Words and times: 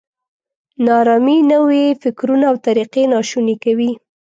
نا 0.83 0.93
ارامي 1.03 1.37
نوي 1.51 1.85
فکرونه 2.03 2.45
او 2.51 2.55
طریقې 2.67 3.03
ناشوني 3.13 3.55
کوي. 3.63 3.91